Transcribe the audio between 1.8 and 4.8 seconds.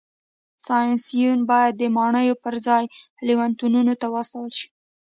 ماڼیو پرځای لېونتونونو ته واستول شي